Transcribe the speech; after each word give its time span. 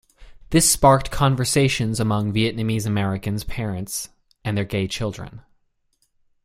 This 0.49 0.67
sparked 0.71 1.11
conversations 1.11 1.99
among 1.99 2.33
Vietnamese 2.33 2.87
Americans 2.87 3.43
parents 3.43 4.09
and 4.43 4.57
their 4.57 4.65
gay 4.65 4.87
children. 4.87 5.41